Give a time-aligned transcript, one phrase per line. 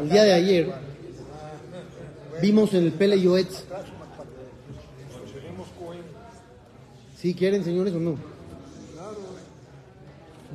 [0.00, 0.72] El día de ayer
[2.42, 3.64] vimos en el Pele Yoetz.
[7.16, 8.16] ¿Sí quieren, señores, o no?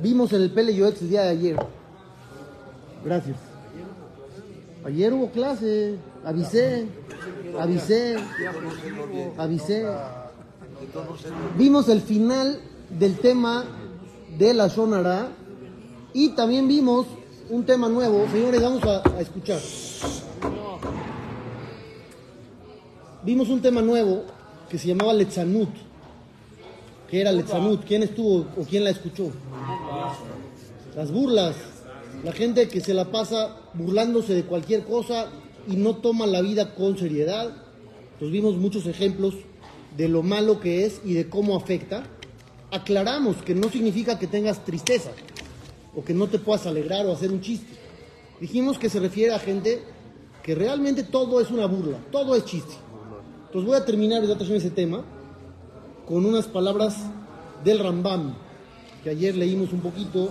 [0.02, 1.56] Vimos en el Pele Yoetz el día de ayer.
[3.04, 3.36] Gracias.
[4.84, 6.86] Ayer hubo clase, avisé,
[7.58, 8.16] avisé,
[9.38, 9.86] avisé.
[11.56, 12.60] Vimos el final
[12.90, 13.64] del tema
[14.36, 15.28] de la Shonara
[16.12, 17.06] y también vimos
[17.48, 18.26] un tema nuevo.
[18.30, 19.60] Señores, vamos a, escuchar.
[23.22, 24.24] Vimos un tema nuevo
[24.68, 25.70] que se llamaba Letzanut.
[27.10, 27.84] ¿Qué era Letzanut?
[27.84, 29.30] ¿Quién estuvo o quién la escuchó?
[30.96, 31.54] Las burlas.
[32.22, 35.26] La gente que se la pasa burlándose de cualquier cosa
[35.66, 37.50] y no toma la vida con seriedad.
[38.14, 39.34] Entonces vimos muchos ejemplos
[39.96, 42.04] de lo malo que es y de cómo afecta.
[42.70, 45.10] Aclaramos que no significa que tengas tristeza
[45.96, 47.72] o que no te puedas alegrar o hacer un chiste.
[48.40, 49.82] Dijimos que se refiere a gente
[50.42, 52.74] que realmente todo es una burla, todo es chiste.
[53.46, 55.04] Entonces voy a terminar ese tema
[56.06, 56.96] con unas palabras
[57.64, 58.34] del Rambam,
[59.02, 60.28] que ayer leímos un poquito.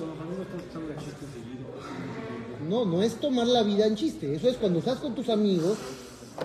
[2.70, 5.78] No, no es tomar la vida en chiste, eso es cuando estás con tus amigos,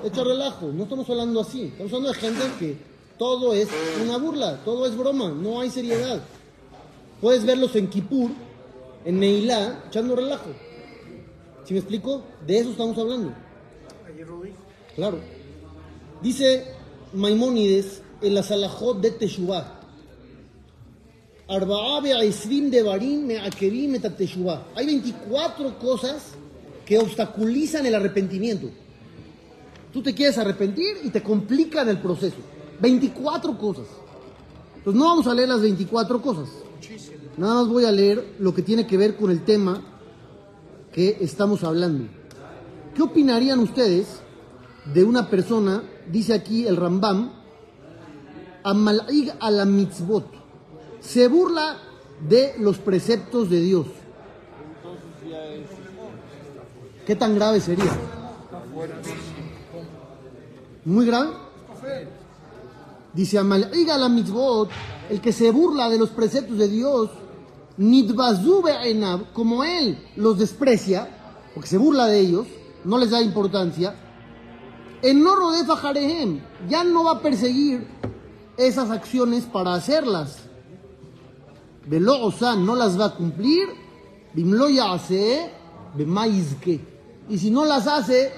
[0.04, 2.76] echa relajo, no estamos hablando así, estamos hablando de gente que
[3.18, 3.68] todo es
[4.02, 6.22] una burla, todo es broma, no hay seriedad.
[7.20, 8.30] Puedes verlos en Kippur,
[9.08, 10.50] en Neilá, echando relajo.
[11.64, 12.22] ¿Sí me explico?
[12.46, 13.32] De eso estamos hablando.
[14.94, 15.18] Claro.
[16.20, 16.74] Dice
[17.14, 19.80] Maimónides en la Salahot de Teshuvah.
[24.74, 26.32] Hay 24 cosas
[26.84, 28.68] que obstaculizan el arrepentimiento.
[29.90, 32.36] Tú te quieres arrepentir y te complican el proceso.
[32.78, 33.86] 24 cosas.
[34.76, 36.50] Entonces no vamos a leer las 24 cosas.
[37.38, 39.80] Nada más voy a leer lo que tiene que ver con el tema
[40.92, 42.08] que estamos hablando.
[42.96, 44.08] ¿Qué opinarían ustedes
[44.92, 47.30] de una persona, dice aquí el Rambam,
[48.64, 50.26] Amal'ig a la mitzvot,
[50.98, 51.78] se burla
[52.28, 53.86] de los preceptos de Dios?
[57.06, 57.92] ¿Qué tan grave sería?
[60.84, 61.30] ¿Muy grave?
[63.14, 64.70] Dice Amal'ig a la mitzvot,
[65.08, 67.10] el que se burla de los preceptos de Dios,
[69.32, 71.08] como él los desprecia,
[71.54, 72.46] porque se burla de ellos,
[72.84, 73.94] no les da importancia,
[75.02, 77.86] en no rodefa Jarehem, ya no va a perseguir
[78.56, 80.38] esas acciones para hacerlas.
[81.86, 83.68] Velo no las va a cumplir,
[84.34, 85.50] Bimlo ya hace,
[85.94, 86.80] Bemaizke.
[87.28, 88.32] Y si no las hace,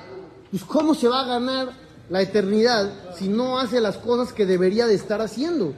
[0.50, 1.72] pues ¿cómo se va a ganar
[2.08, 5.74] la eternidad si no hace las cosas que debería de estar haciendo?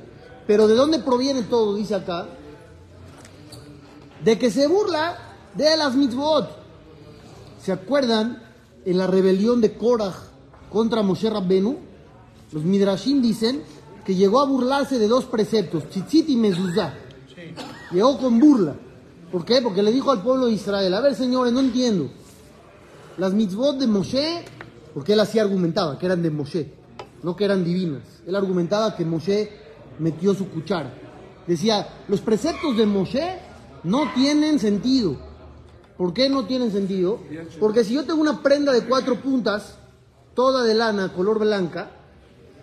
[0.46, 1.74] Pero ¿de dónde proviene todo?
[1.76, 2.26] Dice acá.
[4.25, 5.19] De que se burla
[5.55, 6.49] de las mitzvot.
[7.62, 8.43] ¿Se acuerdan
[8.84, 10.15] en la rebelión de Korah
[10.71, 11.78] contra Moshe Rabbenu?
[12.53, 13.62] Los midrashim dicen
[14.05, 16.94] que llegó a burlarse de dos preceptos, tzitzit y mezuzah.
[17.91, 18.75] Llegó con burla.
[19.31, 19.62] ¿Por qué?
[19.62, 22.10] Porque le dijo al pueblo de Israel, a ver señores, no entiendo.
[23.16, 24.44] Las mitzvot de Moshe,
[24.94, 26.72] porque él así argumentaba, que eran de Moshe,
[27.22, 28.03] no que eran divinas.
[28.27, 29.50] Él argumentaba que Moshe
[29.99, 30.93] metió su cuchara.
[31.47, 33.39] Decía, los preceptos de Moshe
[33.84, 35.16] no tienen sentido.
[35.97, 37.20] ¿Por qué no tienen sentido?
[37.60, 39.76] Porque si yo tengo una prenda de cuatro puntas,
[40.34, 41.91] toda de lana, color blanca,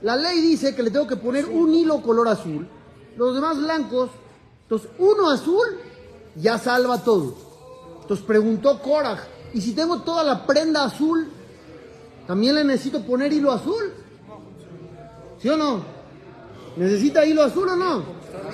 [0.02, 2.68] la ley dice que le tengo que poner un hilo color azul,
[3.18, 4.10] los demás blancos,
[4.64, 5.66] entonces uno azul
[6.36, 7.36] ya salva todo.
[8.02, 9.20] Entonces preguntó Korah,
[9.54, 11.28] ¿y si tengo toda la prenda azul,
[12.26, 13.94] también le necesito poner hilo azul?
[15.42, 15.82] ¿Sí o no?
[16.76, 18.04] ¿Necesita hilo azul o no?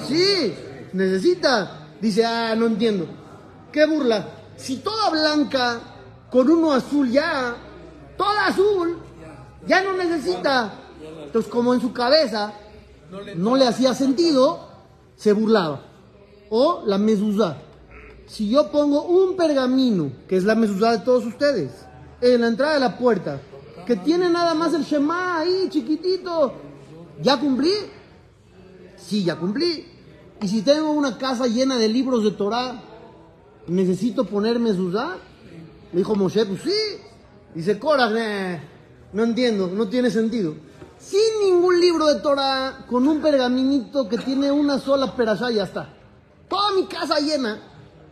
[0.08, 0.54] Sí,
[0.94, 1.85] necesita.
[2.02, 3.08] Dice, ah, no entiendo.
[3.72, 4.28] ¿Qué burla?
[4.56, 5.80] Si toda blanca
[6.30, 7.56] con uno azul ya,
[8.18, 8.98] toda azul,
[9.68, 10.74] ya no necesita.
[11.24, 12.54] Entonces, como en su cabeza
[13.36, 14.68] no le hacía sentido,
[15.16, 15.82] se burlaba.
[16.50, 17.58] O la mezuzá.
[18.28, 21.72] Si yo pongo un pergamino, que es la mezuzá de todos ustedes,
[22.22, 23.40] en la entrada de la puerta,
[23.86, 26.54] que tiene nada más el Shema ahí, chiquitito,
[27.22, 27.74] ¿ya cumplí?
[28.98, 29.86] Sí, ya cumplí.
[30.46, 32.80] Y si tengo una casa llena de libros de Torah,
[33.66, 35.18] ¿necesito poner mezuzá?
[35.92, 37.02] Le dijo Moshe, pues sí.
[37.56, 38.12] Dice, Cora,
[39.12, 40.54] no entiendo, no tiene sentido.
[41.00, 45.90] Sin ningún libro de Torah, con un pergaminito que tiene una sola perashá, ya está.
[46.48, 47.60] Toda mi casa llena.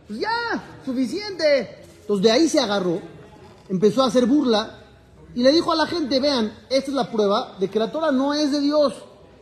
[0.08, 1.84] Pues ya, suficiente.
[2.00, 3.00] Entonces de ahí se agarró,
[3.68, 4.80] empezó a hacer burla
[5.36, 8.10] y le dijo a la gente, vean, esta es la prueba de que la Torah
[8.10, 8.92] no es de Dios.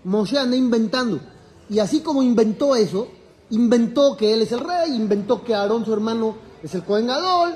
[0.05, 1.32] Moshe anda inventando.
[1.73, 3.09] Y así como inventó eso,
[3.49, 7.55] inventó que él es el rey, inventó que Aarón, su hermano, es el Cohen Gadol,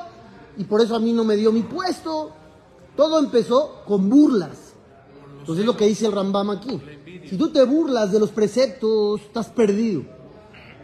[0.56, 2.30] y por eso a mí no me dio mi puesto.
[2.96, 4.72] Todo empezó con burlas.
[5.40, 6.80] Entonces es lo que dice el Rambam aquí.
[7.28, 10.04] Si tú te burlas de los preceptos, estás perdido.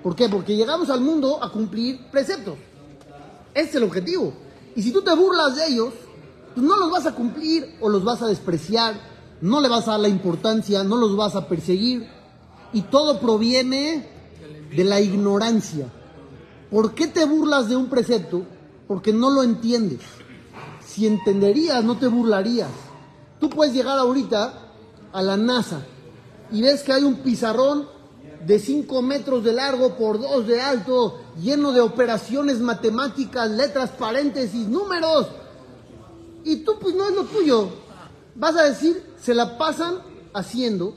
[0.02, 0.28] ¿Por qué?
[0.28, 2.56] Porque llegamos al mundo a cumplir preceptos.
[3.54, 4.34] Ese es el objetivo.
[4.76, 5.94] Y si tú te burlas de ellos,
[6.54, 8.94] pues no los vas a cumplir o los vas a despreciar,
[9.40, 12.20] no le vas a dar la importancia, no los vas a perseguir.
[12.72, 14.08] Y todo proviene
[14.74, 15.86] de la ignorancia.
[16.70, 18.44] ¿Por qué te burlas de un precepto?
[18.88, 20.00] Porque no lo entiendes.
[20.86, 22.70] Si entenderías, no te burlarías.
[23.40, 24.54] Tú puedes llegar ahorita
[25.12, 25.82] a la NASA
[26.50, 27.86] y ves que hay un pizarrón
[28.46, 34.66] de 5 metros de largo por 2 de alto, lleno de operaciones matemáticas, letras, paréntesis,
[34.66, 35.28] números.
[36.44, 37.68] Y tú pues no es lo tuyo.
[38.34, 39.98] Vas a decir, se la pasan
[40.32, 40.96] haciendo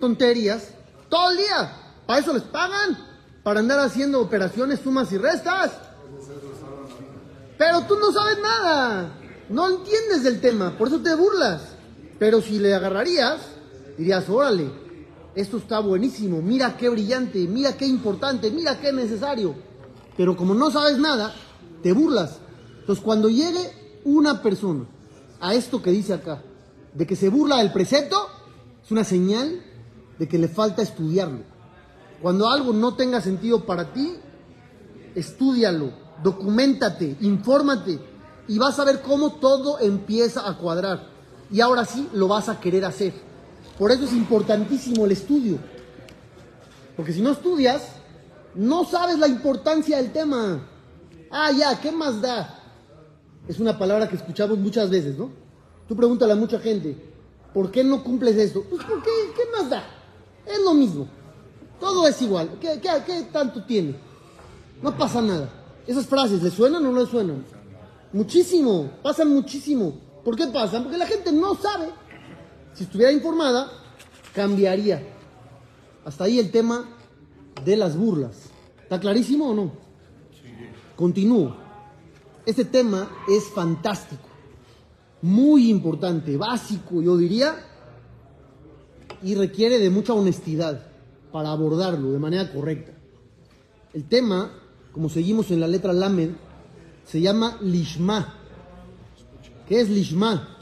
[0.00, 0.70] tonterías
[1.08, 1.72] todo el día.
[2.06, 2.96] Para eso les pagan,
[3.42, 5.72] para andar haciendo operaciones, sumas y restas.
[7.58, 9.12] Pero tú no sabes nada,
[9.48, 11.62] no entiendes del tema, por eso te burlas.
[12.18, 13.40] Pero si le agarrarías,
[13.96, 14.70] dirías, órale,
[15.34, 19.54] esto está buenísimo, mira qué brillante, mira qué importante, mira qué necesario.
[20.16, 21.34] Pero como no sabes nada,
[21.82, 22.38] te burlas.
[22.80, 24.86] Entonces cuando llegue una persona
[25.40, 26.42] a esto que dice acá,
[26.94, 28.16] de que se burla del precepto,
[28.82, 29.62] es una señal
[30.18, 31.40] de que le falta estudiarlo.
[32.22, 34.14] Cuando algo no tenga sentido para ti,
[35.14, 35.92] estudialo,
[36.22, 37.98] documentate, infórmate
[38.48, 41.08] y vas a ver cómo todo empieza a cuadrar.
[41.50, 43.12] Y ahora sí lo vas a querer hacer.
[43.78, 45.58] Por eso es importantísimo el estudio.
[46.96, 47.82] Porque si no estudias,
[48.54, 50.66] no sabes la importancia del tema.
[51.30, 52.62] Ah, ya, ¿qué más da?
[53.46, 55.30] Es una palabra que escuchamos muchas veces, ¿no?
[55.86, 56.96] Tú pregúntale a mucha gente,
[57.52, 58.64] ¿por qué no cumples esto?
[58.68, 59.84] Pues porque, ¿qué más da?
[60.46, 61.06] Es lo mismo.
[61.80, 62.58] Todo es igual.
[62.60, 63.96] ¿Qué, qué, tanto tiene?
[64.82, 65.48] No pasa nada.
[65.86, 67.44] Esas frases, ¿le suenan o no le suenan?
[68.12, 69.94] Muchísimo, pasan muchísimo.
[70.24, 70.84] ¿Por qué pasan?
[70.84, 71.88] Porque la gente no sabe.
[72.74, 73.70] Si estuviera informada,
[74.34, 75.02] cambiaría.
[76.04, 76.88] Hasta ahí el tema
[77.64, 78.50] de las burlas.
[78.82, 79.72] ¿Está clarísimo o no?
[80.96, 81.66] Continúo.
[82.46, 84.22] Este tema es fantástico,
[85.20, 87.56] muy importante, básico, yo diría,
[89.22, 90.86] y requiere de mucha honestidad
[91.32, 92.92] para abordarlo de manera correcta.
[93.92, 94.52] El tema,
[94.92, 96.30] como seguimos en la letra Lamed,
[97.04, 98.34] se llama Lishma.
[99.68, 100.56] ¿Qué es Lishma?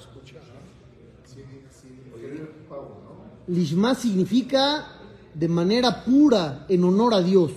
[3.47, 4.89] Lishma significa
[5.35, 7.51] de manera pura, en honor a Dios.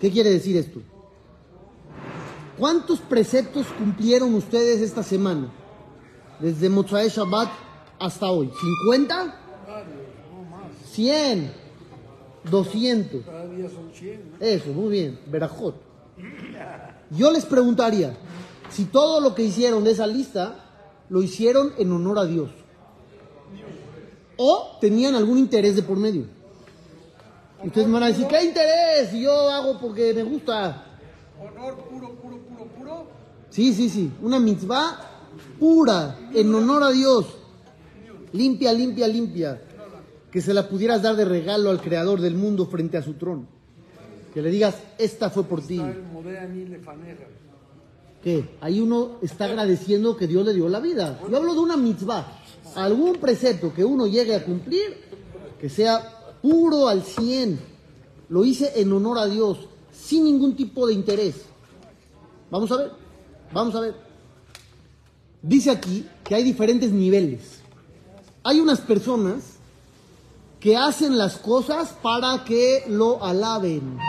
[0.00, 0.80] ¿Qué quiere decir esto?
[2.58, 5.50] ¿Cuántos preceptos cumplieron ustedes esta semana?
[6.40, 7.48] Desde Mozae Shabbat
[7.98, 8.50] hasta hoy.
[8.88, 9.45] ¿50?
[10.96, 11.52] 100.
[12.50, 13.22] 200.
[14.40, 15.18] Eso, muy bien.
[15.26, 15.74] Berajot.
[17.10, 18.16] Yo les preguntaría
[18.70, 20.64] si todo lo que hicieron de esa lista
[21.10, 22.50] lo hicieron en honor a Dios.
[24.38, 26.24] O tenían algún interés de por medio.
[27.62, 29.12] Ustedes me van a decir, ¿qué interés?
[29.12, 30.84] Yo hago porque me gusta.
[31.38, 33.06] Honor puro, puro, puro, puro.
[33.50, 34.10] Sí, sí, sí.
[34.22, 34.98] Una mitzvah
[35.58, 37.26] pura, en honor a Dios.
[38.32, 39.65] Limpia, limpia, limpia.
[40.36, 43.46] Que se la pudieras dar de regalo al creador del mundo frente a su trono.
[44.34, 45.80] Que le digas, esta fue por ti.
[48.22, 48.46] ¿Qué?
[48.60, 51.18] Ahí uno está agradeciendo que Dios le dio la vida.
[51.30, 52.30] Yo hablo de una mitzvah.
[52.74, 54.98] Algún precepto que uno llegue a cumplir,
[55.58, 56.02] que sea
[56.42, 57.58] puro al 100.
[58.28, 61.46] Lo hice en honor a Dios, sin ningún tipo de interés.
[62.50, 62.90] Vamos a ver,
[63.54, 63.94] vamos a ver.
[65.40, 67.60] Dice aquí que hay diferentes niveles.
[68.42, 69.55] Hay unas personas
[70.66, 74.00] que hacen las cosas para que lo alaben,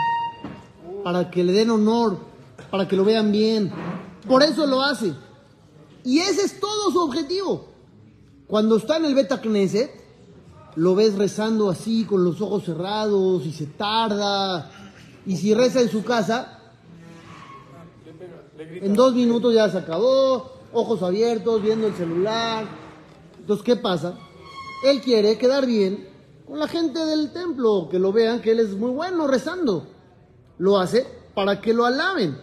[1.04, 2.18] para que le den honor,
[2.68, 3.70] para que lo vean bien.
[4.26, 5.14] Por eso lo hace.
[6.02, 7.68] Y ese es todo su objetivo.
[8.48, 10.02] Cuando está en el Beta Knesset,
[10.74, 14.68] lo ves rezando así, con los ojos cerrados, y se tarda.
[15.26, 16.58] Y si reza en su casa,
[18.58, 22.66] en dos minutos ya se acabó, ojos abiertos, viendo el celular.
[23.38, 24.18] Entonces, ¿qué pasa?
[24.82, 26.17] Él quiere quedar bien
[26.48, 29.86] con la gente del templo, que lo vean que él es muy bueno rezando.
[30.56, 32.38] Lo hace para que lo alaben.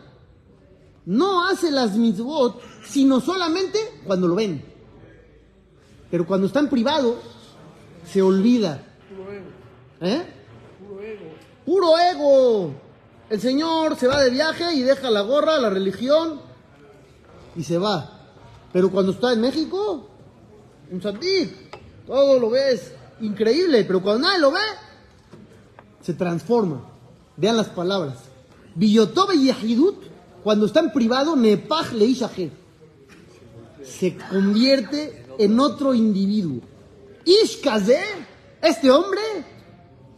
[1.05, 4.63] No hace las mitzvot, sino solamente cuando lo ven.
[6.11, 7.17] Pero cuando está en privado,
[8.05, 8.83] se olvida.
[9.09, 9.47] Puro ego.
[10.01, 10.23] ¿Eh?
[10.87, 11.25] Puro ego.
[11.65, 12.73] Puro ego.
[13.31, 16.39] El Señor se va de viaje y deja la gorra, la religión
[17.55, 18.11] y se va.
[18.71, 20.07] Pero cuando está en México,
[20.91, 21.51] un sandik,
[22.05, 24.59] todo lo ves increíble, pero cuando nadie lo ve,
[26.01, 26.81] se transforma.
[27.37, 28.17] Vean las palabras.
[28.75, 30.03] Billotobe Yehidut
[30.43, 32.51] Cuando está en privado, Nepaj Leishaje.
[33.83, 36.61] Se convierte en otro individuo.
[37.25, 37.99] Ishkaze,
[38.61, 39.21] este hombre,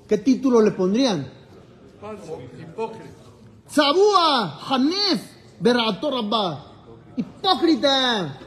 [0.08, 1.32] ¿qué título le pondrían?
[2.02, 3.08] Falso, hipócrita.
[3.70, 5.22] Zabúa, Hanef,
[5.60, 6.74] Berator Rabba.
[7.16, 8.38] Hipócrita,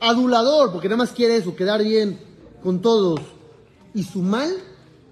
[0.00, 2.20] adulador, porque nada más quiere eso, quedar bien
[2.62, 3.20] con todos.
[3.96, 4.50] Y su mal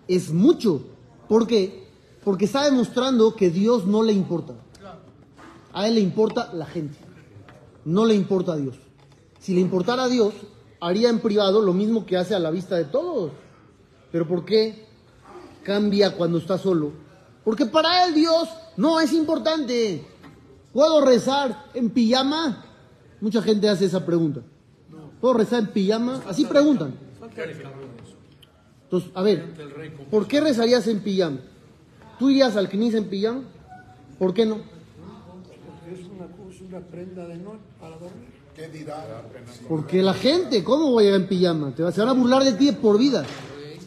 [0.07, 0.83] es mucho.
[1.26, 1.88] ¿Por qué?
[2.23, 4.53] Porque está demostrando que Dios no le importa.
[5.73, 6.99] A él le importa la gente.
[7.87, 8.76] No le importa a Dios.
[9.41, 10.35] Si le importara a Dios,
[10.81, 13.33] haría en privado lo mismo que hace a la vista de todos.
[14.12, 14.87] Pero ¿por qué
[15.62, 16.93] cambia cuando está solo?
[17.43, 20.07] Porque para él Dios no es importante.
[20.75, 22.67] ¿Puedo rezar en pijama?
[23.23, 24.43] Mucha gente hace esa pregunta.
[25.23, 26.21] ¿Puedo rezar en pijama?
[26.29, 26.95] Así preguntan.
[28.95, 29.45] Entonces, a ver,
[30.09, 31.39] ¿por qué rezarías en pijama?
[32.17, 33.41] ¿Tú irías al knis en pijama?
[34.21, 34.59] ¿Por qué no?
[34.59, 38.29] Porque es una, es una prenda de noche para dormir.
[38.55, 39.05] ¿Qué dirá?
[39.69, 41.75] Porque la gente, ¿cómo voy a llegar en pijama?
[41.75, 43.25] Te va- se van a burlar de ti de por vida.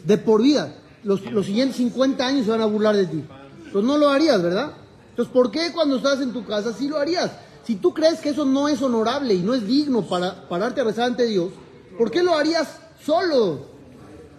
[0.04, 0.74] De por vida.
[1.04, 3.24] Los, los siguientes 50 años se van a burlar de ti.
[3.64, 4.72] Entonces no lo harías, ¿verdad?
[5.08, 7.32] Entonces, ¿por qué cuando estás en tu casa sí lo harías?
[7.64, 10.84] Si tú crees que eso no es honorable y no es digno para pararte a
[10.84, 11.50] rezar ante Dios,
[11.96, 13.77] ¿por qué lo harías solo?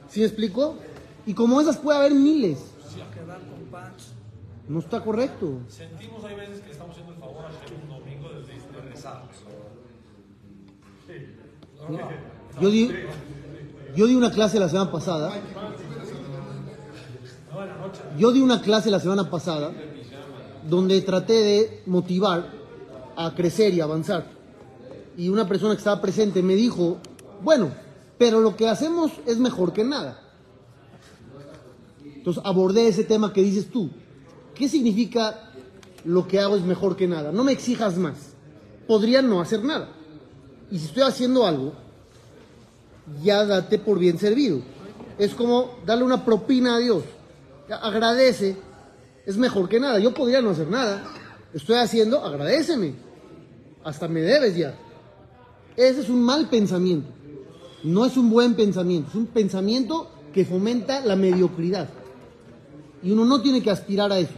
[0.09, 0.75] ¿Sí me explico?
[1.25, 2.59] Y como esas puede haber miles.
[4.67, 5.59] No está correcto.
[5.67, 9.23] Sentimos hay veces que estamos haciendo el favor a Hashem un domingo de, de rezar.
[12.61, 12.91] Yo di,
[13.95, 15.31] yo di una clase la semana pasada.
[18.17, 19.71] Yo di una clase la semana pasada
[20.69, 22.51] donde traté de motivar
[23.15, 24.25] a crecer y avanzar.
[25.17, 26.97] Y una persona que estaba presente me dijo,
[27.41, 27.71] bueno,
[28.19, 30.19] pero lo que hacemos es mejor que nada.
[32.03, 33.89] Entonces abordé ese tema que dices tú.
[34.53, 35.51] ¿Qué significa
[36.03, 37.31] lo que hago es mejor que nada?
[37.31, 38.33] No me exijas más.
[38.85, 39.89] Podría no hacer nada.
[40.69, 41.73] Y si estoy haciendo algo,
[43.23, 44.61] ya date por bien servido.
[45.17, 47.03] Es como darle una propina a Dios.
[47.69, 48.57] Agradece,
[49.25, 49.97] es mejor que nada.
[49.97, 51.05] Yo podría no hacer nada.
[51.53, 52.95] Estoy haciendo, agradeceme.
[53.81, 54.75] Hasta me debes ya.
[55.77, 57.18] Ese es un mal pensamiento.
[57.83, 59.09] No es un buen pensamiento.
[59.09, 61.89] Es un pensamiento que fomenta la mediocridad.
[63.01, 64.33] Y uno no tiene que aspirar a eso.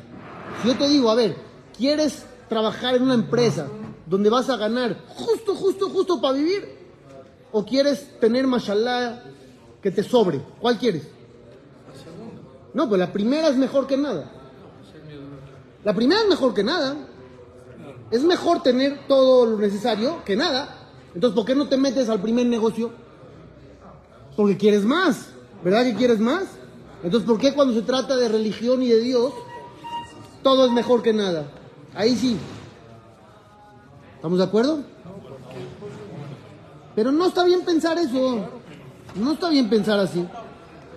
[0.61, 1.35] Si yo te digo, a ver,
[1.77, 3.67] ¿quieres trabajar en una empresa
[4.05, 6.81] donde vas a ganar justo, justo, justo para vivir?
[7.51, 9.23] ¿O quieres tener, mashallah,
[9.81, 10.41] que te sobre?
[10.59, 11.07] ¿Cuál quieres?
[12.73, 14.31] No, pues la primera es mejor que nada.
[15.83, 16.95] La primera es mejor que nada.
[18.11, 20.89] Es mejor tener todo lo necesario que nada.
[21.15, 22.91] Entonces, ¿por qué no te metes al primer negocio?
[24.35, 25.27] Porque quieres más.
[25.63, 26.43] ¿Verdad que quieres más?
[27.03, 29.33] Entonces, ¿por qué cuando se trata de religión y de Dios,
[30.43, 31.51] todo es mejor que nada?
[31.95, 32.37] Ahí sí.
[34.15, 34.83] ¿Estamos de acuerdo?
[36.95, 38.47] Pero no está bien pensar eso.
[39.15, 40.25] No está bien pensar así.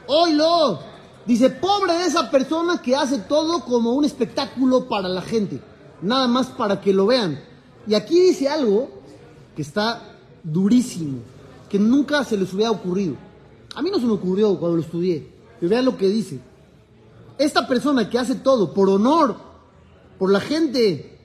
[0.06, 0.80] Oilo.
[1.26, 5.60] Dice, pobre de esa persona que hace todo como un espectáculo para la gente.
[6.02, 7.40] Nada más para que lo vean.
[7.86, 8.90] Y aquí dice algo
[9.56, 10.02] que está
[10.42, 11.20] durísimo.
[11.70, 13.16] Que nunca se les hubiera ocurrido.
[13.74, 15.32] A mí no se me ocurrió cuando lo estudié.
[15.58, 16.40] Pero vean lo que dice.
[17.38, 19.36] Esta persona que hace todo por honor,
[20.18, 21.18] por la gente,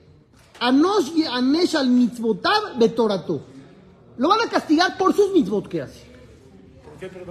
[0.58, 3.40] Anosh y Anesh al mitzvotav betorato.
[4.18, 6.04] Lo van a castigar por sus mitzvot que hace.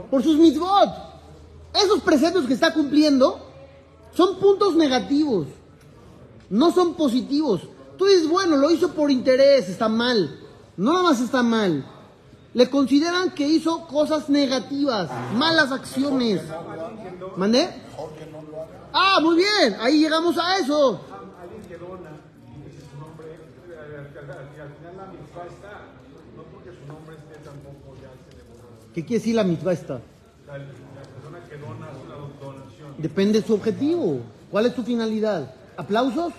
[0.10, 0.90] Por sus mitzvot.
[1.74, 3.40] Esos preceptos que está cumpliendo
[4.16, 5.48] son puntos negativos.
[6.50, 7.62] No son positivos.
[7.98, 10.40] Tú dices, bueno, lo hizo por interés, está mal.
[10.78, 11.86] No nada más está mal.
[12.54, 16.42] Le consideran que hizo cosas negativas, malas acciones.
[17.38, 17.70] ¿Mandé?
[18.92, 21.02] Ah, muy bien, ahí llegamos a eso.
[28.94, 30.02] ¿Qué quiere decir la mitzvah esta?
[32.98, 34.22] Depende de su objetivo.
[34.50, 35.54] ¿Cuál es su finalidad?
[35.78, 36.34] ¿Aplausos?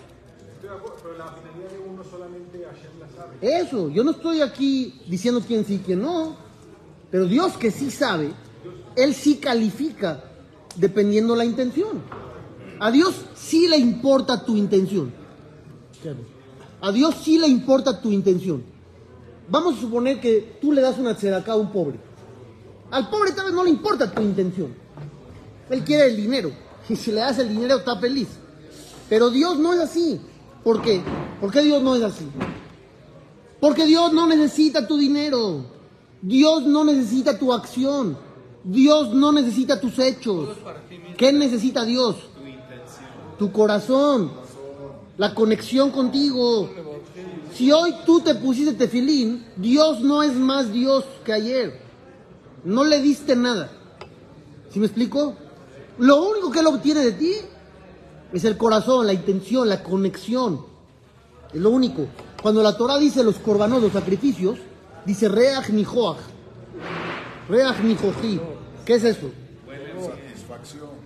[0.60, 3.29] Pero la finalidad de uno solamente Hashem la sabe.
[3.40, 6.36] Eso, yo no estoy aquí diciendo quién sí quién no.
[7.10, 8.32] Pero Dios que sí sabe,
[8.96, 10.24] Él sí califica
[10.76, 12.02] dependiendo la intención.
[12.78, 15.12] A Dios sí le importa tu intención.
[16.80, 18.62] A Dios sí le importa tu intención.
[19.48, 21.98] Vamos a suponer que tú le das una tzedaká a un pobre.
[22.90, 24.74] Al pobre tal vez no le importa tu intención.
[25.68, 26.50] Él quiere el dinero.
[26.88, 28.28] Y si le das el dinero está feliz.
[29.08, 30.20] Pero Dios no es así.
[30.64, 31.00] ¿Por qué?
[31.40, 32.26] ¿Por qué Dios no es así?
[33.60, 35.64] Porque Dios no necesita tu dinero.
[36.22, 38.16] Dios no necesita tu acción.
[38.64, 40.56] Dios no necesita tus hechos.
[41.16, 42.16] ¿Qué necesita Dios?
[43.38, 44.32] Tu corazón.
[45.18, 46.70] La conexión contigo.
[47.54, 51.80] Si hoy tú te pusiste tefilín, Dios no es más Dios que ayer.
[52.64, 53.70] No le diste nada.
[54.70, 55.34] ¿Sí me explico?
[55.98, 57.32] Lo único que Él obtiene de ti
[58.32, 60.64] es el corazón, la intención, la conexión.
[61.52, 62.06] Es lo único.
[62.42, 64.58] Cuando la Torah dice los corbanos, los sacrificios,
[65.04, 66.18] dice reach nijoach.
[67.48, 68.40] Reach nijoji.
[68.84, 69.30] ¿Qué es eso?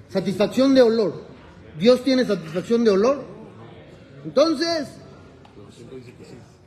[0.09, 1.23] Satisfacción de olor.
[1.79, 3.25] Dios tiene satisfacción de olor.
[4.25, 4.88] Entonces,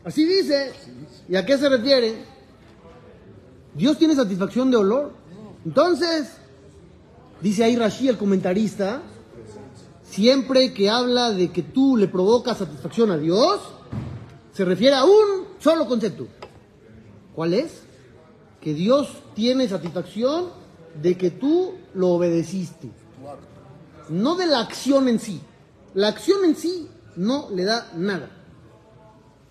[0.04, 0.74] así dice.
[1.30, 2.26] ¿Y a qué se refiere?
[3.74, 5.14] Dios tiene satisfacción de olor.
[5.66, 6.30] Entonces,
[7.42, 9.02] dice ahí Rashi, el comentarista,
[10.04, 13.60] siempre que habla de que tú le provocas satisfacción a Dios,
[14.58, 16.28] se refiere a un solo concepto.
[17.36, 17.84] ¿Cuál es?
[18.60, 20.48] Que Dios tiene satisfacción
[21.00, 22.90] de que tú lo obedeciste.
[24.10, 25.40] No de la acción en sí.
[25.94, 28.32] La acción en sí no le da nada.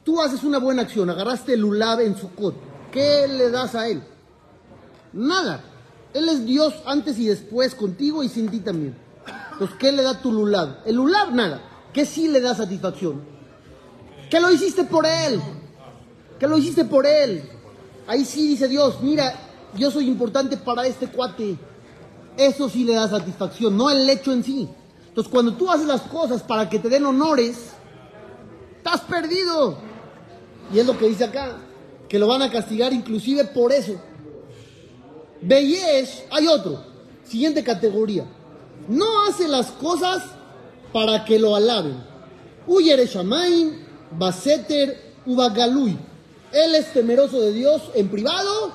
[0.02, 2.56] Tú haces una buena acción, agarraste el ulab en su cot.
[2.90, 4.02] ¿Qué le das a él?
[5.12, 5.62] Nada.
[6.14, 8.96] Él es Dios antes y después contigo y sin ti también.
[9.52, 10.78] Entonces, ¿qué le da tu lulab?
[10.84, 11.62] El lulab, nada.
[11.92, 13.35] ¿Qué sí le da satisfacción?
[14.30, 15.40] Que lo hiciste por él.
[16.38, 17.49] Que lo hiciste por él.
[18.06, 19.35] Ahí sí dice Dios, mira,
[19.76, 21.56] yo soy importante para este cuate.
[22.37, 24.68] Eso sí le da satisfacción, no el hecho en sí.
[25.09, 27.56] Entonces, cuando tú haces las cosas para que te den honores,
[28.76, 29.78] estás perdido.
[30.73, 31.56] Y es lo que dice acá,
[32.09, 33.95] que lo van a castigar inclusive por eso.
[35.40, 36.83] Beyesh, hay otro,
[37.25, 38.26] siguiente categoría.
[38.88, 40.23] No hace las cosas
[40.92, 41.97] para que lo alaben.
[42.66, 45.98] Uyere Shamaim, Baseter, Ubagalui.
[46.52, 48.72] Él es temeroso de Dios en privado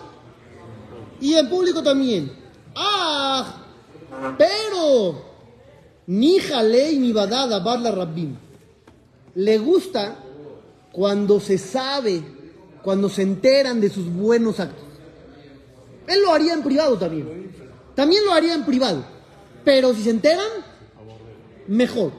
[1.19, 2.31] y en público también.
[2.75, 3.63] Ah,
[4.37, 5.21] pero
[6.07, 8.35] ni jalei ni badada barla rabbim.
[9.35, 10.17] Le gusta
[10.91, 12.21] cuando se sabe,
[12.83, 14.85] cuando se enteran de sus buenos actos.
[16.07, 17.51] Él lo haría en privado también.
[17.95, 19.05] También lo haría en privado.
[19.63, 20.49] Pero si se enteran,
[21.67, 22.11] mejor.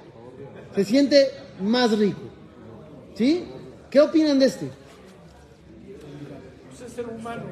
[0.75, 2.21] Se siente más rico.
[3.15, 3.45] ¿Sí?
[3.91, 4.71] ¿Qué opinan de este?
[6.69, 7.43] Pues es ser humano.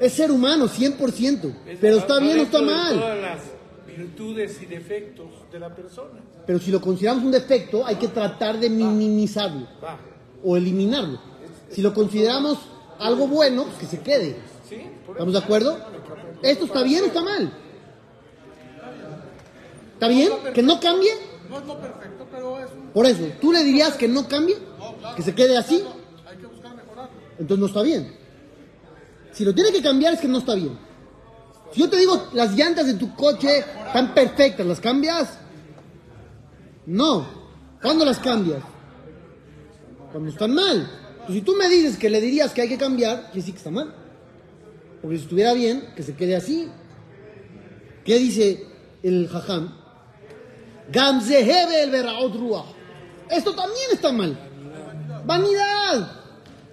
[0.00, 1.54] Es ser humano, 100%.
[1.80, 2.94] Pero está bien o está mal.
[2.94, 3.40] Todas las
[3.86, 6.20] virtudes y defectos de la persona.
[6.46, 9.96] Pero si lo consideramos un defecto, hay que tratar de minimizarlo Va.
[10.44, 11.18] o eliminarlo.
[11.70, 12.58] Si lo consideramos
[12.98, 14.36] algo bueno, pues que se quede.
[15.08, 15.78] ¿Estamos de acuerdo?
[16.42, 17.52] ¿Esto está bien o está mal?
[19.94, 20.30] ¿Está bien?
[20.52, 21.12] ¿Que no cambie?
[21.48, 22.70] No es lo perfecto, pero es.
[22.96, 24.56] Por eso, ¿tú le dirías que no cambie?
[25.16, 25.84] ¿Que se quede así?
[26.26, 27.12] Hay que buscar mejorarlo.
[27.32, 28.10] Entonces no está bien.
[29.32, 30.78] Si lo tiene que cambiar es que no está bien.
[31.72, 35.38] Si yo te digo, las llantas de tu coche están perfectas, ¿las cambias?
[36.86, 37.26] No.
[37.82, 38.62] ¿Cuándo las cambias?
[40.10, 40.90] Cuando están mal.
[41.26, 43.58] Pues si tú me dices que le dirías que hay que cambiar, que sí que
[43.58, 43.94] está mal.
[45.02, 46.70] Porque si estuviera bien, que se quede así.
[48.06, 48.64] ¿Qué dice
[49.02, 49.70] el jajam?
[50.90, 51.92] Gamzehebe el
[52.32, 52.75] ruach.
[53.30, 54.38] Esto también está mal.
[55.24, 56.12] Vanidad.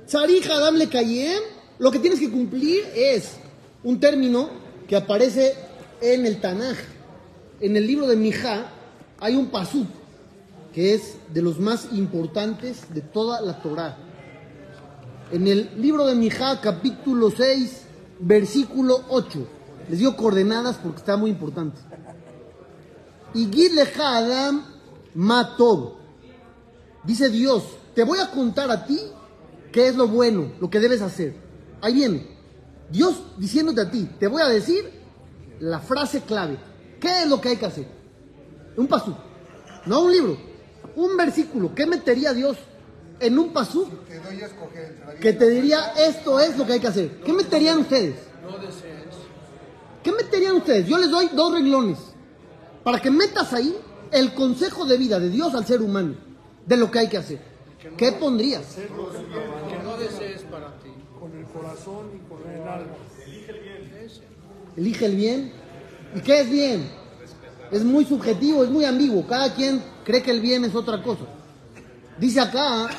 [0.06, 1.42] Tzarich Adam le Kayem,
[1.80, 3.38] lo que tienes que cumplir es
[3.84, 4.50] un término
[4.88, 5.56] que aparece
[6.02, 6.78] en el Tanaj.
[7.60, 8.68] En el libro de Mijá
[9.20, 9.88] hay un pasuk
[10.74, 13.98] que es de los más importantes de toda la Torá.
[15.32, 17.82] En el libro de Mijá, capítulo 6,
[18.20, 19.48] versículo 8.
[19.90, 21.80] Les digo coordenadas porque está muy importante.
[23.34, 23.50] Y
[24.00, 24.64] Adam
[25.14, 26.03] Matov.
[27.04, 27.64] Dice Dios,
[27.94, 29.00] te voy a contar a ti
[29.72, 31.36] qué es lo bueno, lo que debes hacer.
[31.82, 32.28] Ahí viene.
[32.90, 34.90] Dios diciéndote a ti, te voy a decir
[35.60, 36.58] la frase clave.
[37.00, 37.88] ¿Qué es lo que hay que hacer?
[38.78, 39.14] Un pasú,
[39.86, 40.38] no un libro,
[40.96, 41.74] un versículo.
[41.76, 42.58] ¿Qué metería Dios
[43.20, 46.58] en un pasú Te doy a escoger entre la vida que te diría esto es
[46.58, 47.22] lo que hay que hacer?
[47.22, 48.16] ¿Qué meterían ustedes?
[48.44, 49.04] No desees.
[50.04, 50.88] ¿Qué meterían ustedes?
[50.88, 51.98] Yo les doy dos renglones
[52.84, 53.76] para que metas ahí
[54.12, 56.16] el consejo de vida de Dios al ser humano,
[56.66, 57.40] de lo que hay que hacer.
[57.98, 58.76] ¿Qué pondrías?
[58.76, 60.90] Que no desees para ti.
[61.20, 62.96] Con el corazón y con el alma.
[64.76, 65.54] Elige el bien.
[66.16, 66.90] ¿Y qué es bien?
[67.72, 69.26] Es muy subjetivo, es muy ambiguo.
[69.28, 71.24] Cada quien cree que el bien es otra cosa.
[72.20, 72.90] Dice acá,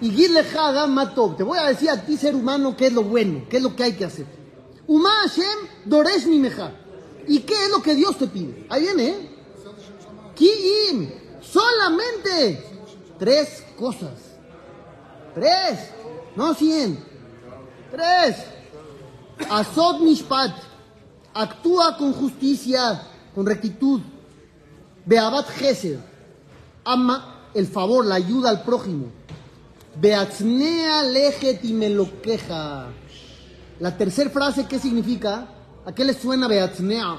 [0.00, 3.44] y Gilejada Matov, te voy a decir a ti, ser humano, qué es lo bueno,
[3.48, 4.26] qué es lo que hay que hacer.
[4.86, 6.72] Uma Hashem Doresh Mimeja.
[7.28, 8.66] ¿Y qué es lo que Dios te pide?
[8.68, 9.30] Ahí viene, ¿eh?
[10.34, 11.08] Kiim,
[11.42, 12.64] solamente
[13.18, 14.12] tres cosas.
[15.34, 15.90] Tres,
[16.36, 16.98] no cien.
[17.90, 18.36] Tres.
[19.50, 20.52] Asod Mishpat,
[21.34, 23.02] actúa con justicia,
[23.34, 24.00] con rectitud.
[25.04, 25.98] Beabat Gesed,
[26.84, 29.06] ama el favor, la ayuda al prójimo.
[30.00, 32.86] Beatznea lejet y me lo queja.
[33.80, 35.48] La tercera frase, ¿qué significa?
[35.84, 37.18] ¿A qué le suena Beatznea?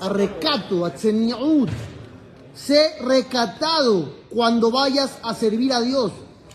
[0.00, 0.92] A recato, a.
[2.54, 6.12] Sé recatado cuando vayas a servir a Dios.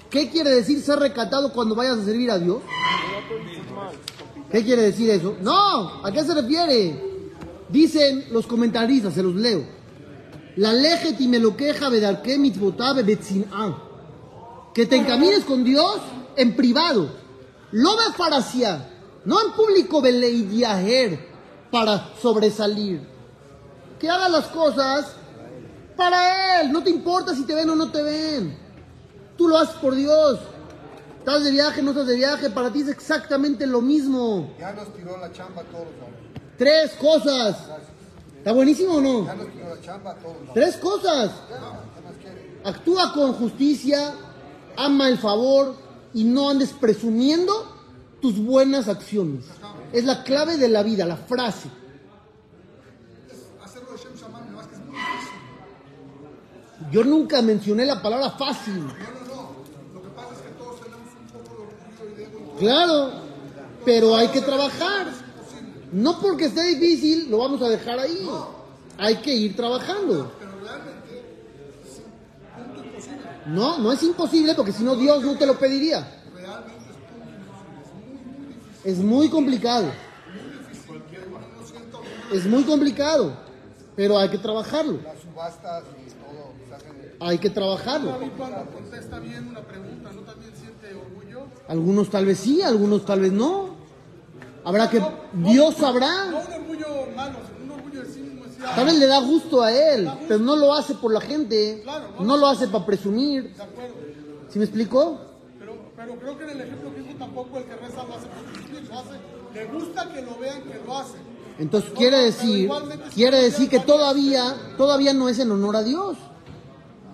[0.09, 2.61] ¿Qué quiere decir ser recatado cuando vayas a servir a Dios?
[4.51, 5.35] ¿Qué quiere decir eso?
[5.41, 7.09] No, ¿a qué se refiere?
[7.67, 9.63] Dicen los comentaristas, se los leo.
[10.55, 11.89] La lejet y me lo queja.
[14.73, 15.97] Que te encamines con Dios
[16.35, 17.09] en privado.
[17.71, 18.89] Lo de faracia,
[19.25, 21.27] no en público beleidiaher
[21.69, 23.07] para sobresalir.
[23.99, 25.05] Que hagas las cosas
[25.99, 26.71] para Él.
[26.71, 28.57] No te importa si te ven o no te ven.
[29.37, 30.39] Tú lo haces por Dios.
[31.19, 34.51] Estás de viaje, no estás de viaje, para ti es exactamente lo mismo.
[34.57, 35.87] Ya nos tiró la chamba a todos.
[36.57, 37.57] Tres cosas.
[38.37, 39.25] ¿Está buenísimo o no?
[39.25, 40.37] Ya nos tiró la chamba a todos.
[40.53, 41.31] Tres cosas.
[42.63, 44.13] Actúa con justicia,
[44.77, 45.75] ama el favor
[46.13, 47.53] y no andes presumiendo
[48.21, 49.45] tus buenas acciones.
[49.91, 51.69] Es la clave de la vida, la frase.
[53.63, 55.39] Hacerlo de Shem Shaman, nada más que es muy difícil.
[56.91, 58.79] Yo nunca mencioné la palabra fácil.
[58.79, 59.49] No, no, no.
[59.93, 62.43] Lo que pasa es que todos tenemos un poco de orgullo y de ego y
[62.43, 62.57] todo.
[62.57, 63.11] Claro,
[63.85, 65.07] pero hay que trabajar.
[65.91, 68.29] No porque esté difícil, lo vamos a dejar ahí.
[68.97, 70.31] Hay que ir trabajando.
[70.39, 71.23] Pero realmente
[71.83, 73.23] es un punto imposible.
[73.47, 76.07] No, no es imposible porque si no Dios no te lo pediría.
[76.35, 76.79] Realmente
[78.83, 79.87] es muy complicado.
[82.31, 83.33] Es muy complicado.
[83.95, 84.99] Pero hay que trabajarlo.
[85.03, 87.08] las subastas y todo se hacen.
[87.19, 88.17] Hay que trabajarlo.
[88.73, 91.41] Contesta bien una pregunta, ¿no también siente orgullo?
[91.67, 93.69] Algunos tal vez sí, algunos tal vez no.
[94.63, 95.01] Habrá que,
[95.33, 96.25] Dios sabrá.
[96.25, 98.45] No un orgullo malo, un orgullo de sí mismo.
[98.45, 101.21] decir, "Ah, Tal vez le da gusto a él, pero no lo hace por la
[101.21, 101.83] gente.
[102.19, 103.53] No lo hace para presumir.
[103.55, 103.95] de acuerdo.
[104.49, 105.19] ¿Sí me explicó?
[105.59, 108.27] Pero, pero creo que en el ejemplo que hizo tampoco el que reza lo hace
[108.27, 109.09] por cumplir, lo hace.
[109.53, 111.17] Le gusta que lo vean que lo hace.
[111.59, 112.69] Entonces quiere decir,
[113.13, 116.17] quiere decir que todavía, todavía no es en honor a Dios.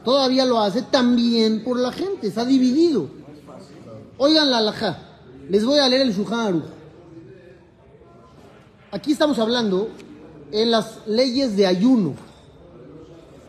[0.06, 3.10] Todavía lo hace también por la gente, está dividido.
[4.18, 5.00] Oigan la alajá,
[5.50, 6.64] les voy a leer el Shulchan.
[8.92, 9.90] Aquí estamos hablando
[10.52, 12.14] en las leyes de ayuno.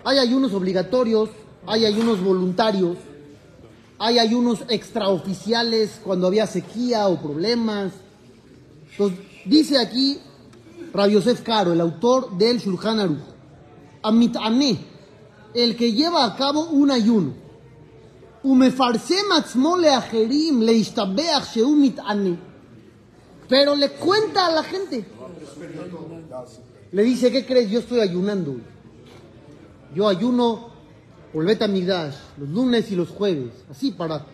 [0.03, 1.29] Hay ayunos obligatorios,
[1.67, 2.97] hay ayunos voluntarios,
[3.99, 7.93] hay ayunos extraoficiales cuando había sequía o problemas.
[8.93, 10.19] Entonces, dice aquí
[10.95, 13.19] Rabbi Yosef Caro, el autor del Shulchan Aruch,
[14.03, 14.96] Amitane,
[15.57, 17.33] el que lleva a cabo un ayuno,
[23.49, 25.05] pero le cuenta a la gente,
[26.93, 27.71] le dice, ¿qué crees?
[27.71, 28.57] Yo estoy ayunando.
[29.95, 30.69] Yo ayuno
[31.33, 34.27] por el Betamigdash, los lunes y los jueves, así para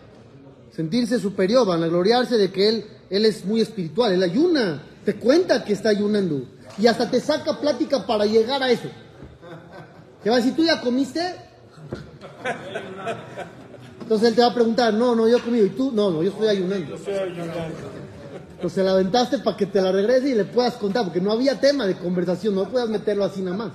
[0.75, 5.15] sentirse superior, van a gloriarse de que él, él es muy espiritual, él ayuna, te
[5.15, 6.43] cuenta que está ayunando
[6.77, 8.89] y hasta te saca plática para llegar a eso.
[10.23, 11.35] Te va a decir, ¿tú ya comiste?
[14.01, 15.91] Entonces él te va a preguntar, no, no, yo he comido, ¿y tú?
[15.91, 16.95] No, no, yo estoy ayunando.
[18.55, 21.59] Entonces la aventaste para que te la regrese y le puedas contar, porque no había
[21.59, 23.71] tema de conversación, no puedas meterlo así nada más.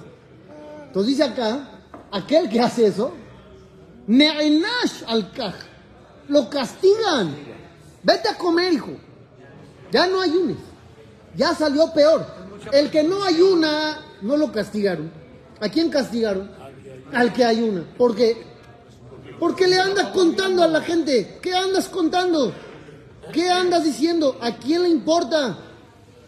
[0.86, 1.68] Entonces dice acá,
[2.10, 3.12] aquel que hace eso,
[4.06, 5.54] Ne'enash al kaj,
[6.28, 7.36] lo castigan.
[8.02, 8.92] Vete a comer, hijo.
[9.92, 10.56] Ya no ayunes.
[11.36, 12.26] Ya salió peor.
[12.72, 15.10] El que no ayuna, no lo castigaron.
[15.60, 16.50] ¿A quién castigaron?
[17.12, 17.84] Al que ayuna.
[17.96, 18.36] ¿Por qué?
[19.38, 21.38] Porque le andas contando a la gente.
[21.42, 22.52] ¿Qué andas contando?
[23.32, 24.36] ¿Qué andas diciendo?
[24.40, 25.58] ¿A quién le importa?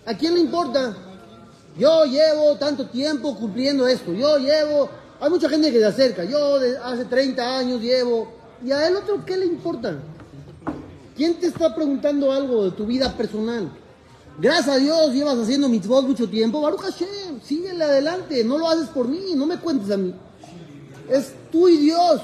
[0.07, 0.97] ¿A quién le importa?
[1.79, 4.13] Yo llevo tanto tiempo cumpliendo esto.
[4.13, 4.91] Yo llevo.
[5.21, 6.25] Hay mucha gente que se acerca.
[6.25, 8.33] Yo de hace 30 años llevo.
[8.65, 9.97] ¿Y a el otro qué le importa?
[11.17, 13.71] ¿Quién te está preguntando algo de tu vida personal?
[14.41, 16.63] Gracias a Dios llevas haciendo mitzvot mucho tiempo.
[16.63, 18.43] Baruch Hashem, síguele adelante.
[18.43, 20.15] No lo haces por mí, no me cuentes a mí.
[21.11, 22.23] Es tú y Dios.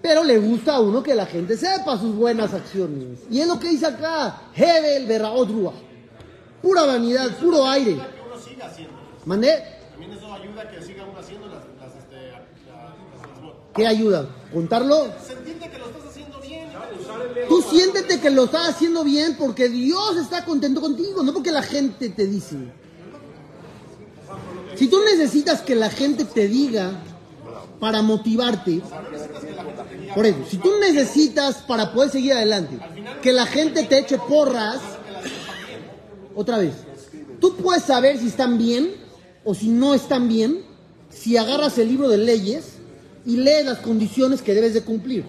[0.00, 3.18] Pero le gusta a uno que la gente sepa sus buenas acciones.
[3.30, 4.44] Y es lo que dice acá.
[4.54, 5.74] Hebel Berraot.
[6.62, 7.94] Pura vanidad, puro aire.
[7.94, 8.94] que uno siga haciendo.
[9.26, 9.62] ¿Mandé?
[9.90, 12.42] También eso ayuda a que siga uno haciendo las, las, este, las.
[13.74, 14.26] ¿Qué ayuda?
[14.54, 15.08] ¿Contarlo?
[15.22, 16.68] Se entiende que lo estás haciendo bien.
[17.48, 21.62] Tú siéntete que lo estás haciendo bien porque Dios está contento contigo, no porque la
[21.62, 22.56] gente te dice.
[24.76, 26.92] Si tú necesitas que la gente te diga
[27.80, 28.82] para motivarte,
[30.14, 32.78] por eso, si tú necesitas para poder seguir adelante,
[33.22, 34.80] que la gente te eche porras,
[36.34, 36.74] otra vez,
[37.40, 38.94] tú puedes saber si están bien
[39.44, 40.62] o si no están bien,
[41.10, 42.74] si agarras el libro de leyes
[43.24, 45.24] y lees las condiciones que debes de cumplir.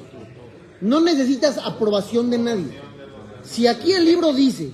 [0.81, 2.81] No necesitas aprobación de nadie.
[3.43, 4.71] Si aquí el libro dice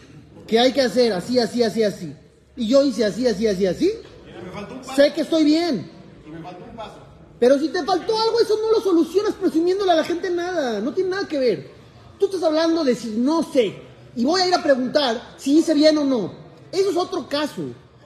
[0.47, 2.13] que hay que hacer así, así, así, así,
[2.55, 3.91] y yo hice así, así, así, así,
[4.95, 5.91] sé que estoy bien.
[7.39, 10.79] Pero si te faltó algo, eso no lo solucionas presumiéndole a la gente nada.
[10.79, 11.71] No tiene nada que ver.
[12.19, 13.75] Tú estás hablando de si no sé.
[14.15, 16.31] Y voy a ir a preguntar si hice bien o no.
[16.71, 17.61] Eso es otro caso.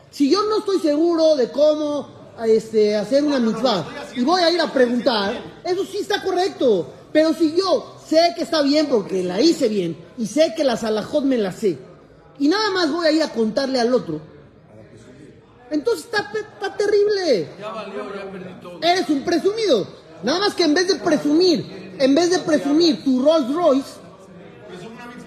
[0.10, 2.10] Si yo no estoy seguro de cómo
[2.46, 3.86] este, hacer una mitzvah
[4.16, 6.88] y voy a ir a preguntar, eso sí está correcto.
[7.12, 10.78] Pero si yo sé que está bien porque la hice bien y sé que la
[10.78, 11.78] salajot me la sé
[12.38, 14.22] y nada más voy a ir a contarle al otro,
[15.72, 17.50] entonces está, está terrible.
[18.82, 19.88] Eres un presumido.
[20.24, 23.90] Nada más que en vez de presumir, en vez de presumir tu Rolls Royce,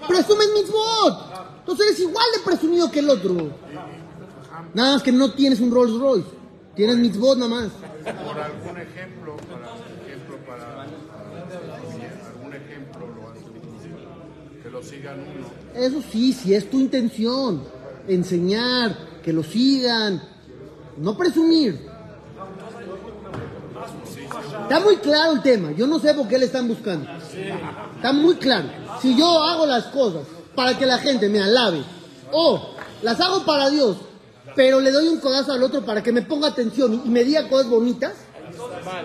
[0.07, 1.33] presumes mitzvot.
[1.59, 3.51] Entonces eres igual de presumido que el otro.
[4.73, 6.27] Nada más que no tienes un Rolls Royce.
[6.75, 7.69] Tienes mitzvot nada más.
[8.03, 9.37] Por algún ejemplo,
[10.45, 13.43] para algún ejemplo lo hace
[14.61, 14.72] que lo
[15.75, 17.63] Eso sí, si es tu intención,
[18.07, 20.21] enseñar, que lo sigan,
[20.97, 21.87] no presumir.
[24.63, 27.07] Está muy claro el tema, yo no sé por qué le están buscando.
[27.95, 28.69] Está muy claro.
[29.01, 31.83] Si yo hago las cosas para que la gente me alabe,
[32.31, 33.97] o las hago para Dios,
[34.55, 37.49] pero le doy un codazo al otro para que me ponga atención y me diga
[37.49, 38.13] cosas bonitas,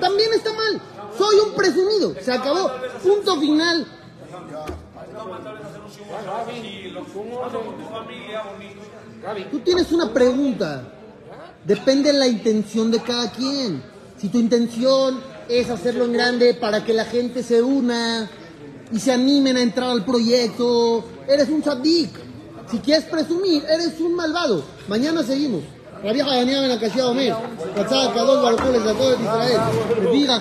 [0.01, 0.81] también está mal.
[1.17, 2.71] Soy un presumido, se acabó.
[3.03, 3.87] Punto final.
[9.51, 10.93] Tú tienes una pregunta.
[11.65, 13.83] Depende de la intención de cada quien.
[14.17, 18.31] Si tu intención es hacerlo en grande para que la gente se una
[18.93, 22.11] y se animen a entrar al proyecto, eres un sadik.
[22.71, 24.65] Si quieres presumir, eres un malvado.
[24.89, 25.63] Mañana seguimos.
[26.03, 27.35] La vieja en la casilla Omer.
[27.75, 29.61] Cachada, Kadosh, Baruch Hu, les da todo Israel.
[30.13, 30.39] Diga.